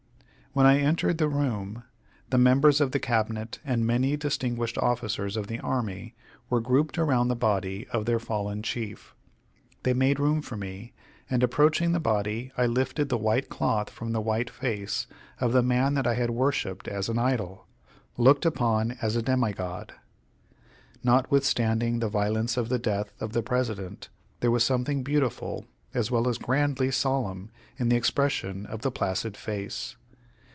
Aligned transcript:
When 0.53 0.65
I 0.65 0.79
entered 0.79 1.17
the 1.17 1.29
room, 1.29 1.83
the 2.29 2.37
members 2.37 2.81
of 2.81 2.91
the 2.91 2.99
Cabinet 2.99 3.59
and 3.63 3.87
many 3.87 4.17
distinguished 4.17 4.77
officers 4.77 5.37
of 5.37 5.47
the 5.47 5.61
army 5.61 6.13
were 6.49 6.59
grouped 6.59 6.97
around 6.97 7.29
the 7.29 7.37
body 7.37 7.87
of 7.93 8.03
their 8.05 8.19
fallen 8.19 8.61
chief. 8.61 9.15
They 9.83 9.93
made 9.93 10.19
room 10.19 10.41
for 10.41 10.57
me, 10.57 10.91
and, 11.29 11.41
approaching 11.41 11.93
the 11.93 12.01
body, 12.01 12.51
I 12.57 12.65
lifted 12.65 13.07
the 13.07 13.17
white 13.17 13.47
cloth 13.47 13.89
from 13.89 14.11
the 14.11 14.19
white 14.19 14.49
face 14.49 15.07
of 15.39 15.53
the 15.53 15.63
man 15.63 15.93
that 15.93 16.05
I 16.05 16.15
had 16.15 16.31
worshipped 16.31 16.89
as 16.89 17.07
an 17.07 17.17
idol 17.17 17.65
looked 18.17 18.45
upon 18.45 18.97
as 19.01 19.15
a 19.15 19.21
demi 19.21 19.53
god. 19.53 19.93
Notwithstanding 21.01 21.99
the 21.99 22.09
violence 22.09 22.57
of 22.57 22.67
the 22.67 22.77
death 22.77 23.13
of 23.21 23.31
the 23.31 23.41
President, 23.41 24.09
there 24.41 24.51
was 24.51 24.65
something 24.65 25.01
beautiful 25.01 25.65
as 25.93 26.11
well 26.11 26.27
as 26.27 26.37
grandly 26.37 26.91
solemn 26.91 27.51
in 27.77 27.87
the 27.87 27.95
expression 27.95 28.65
of 28.65 28.81
the 28.81 28.91
placid 28.91 29.37
face. 29.37 29.95